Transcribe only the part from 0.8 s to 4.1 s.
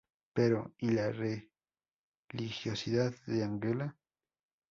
la religiosidad de Ángela?